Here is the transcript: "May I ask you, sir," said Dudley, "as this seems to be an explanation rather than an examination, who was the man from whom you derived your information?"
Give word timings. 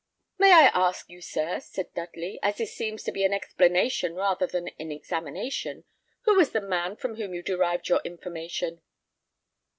"May 0.39 0.51
I 0.51 0.71
ask 0.73 1.11
you, 1.11 1.21
sir," 1.21 1.59
said 1.59 1.93
Dudley, 1.93 2.39
"as 2.41 2.57
this 2.57 2.73
seems 2.73 3.03
to 3.03 3.11
be 3.11 3.23
an 3.23 3.35
explanation 3.35 4.15
rather 4.15 4.47
than 4.47 4.69
an 4.79 4.91
examination, 4.91 5.83
who 6.23 6.33
was 6.33 6.53
the 6.53 6.59
man 6.59 6.95
from 6.95 7.17
whom 7.17 7.35
you 7.35 7.43
derived 7.43 7.87
your 7.87 8.01
information?" 8.03 8.81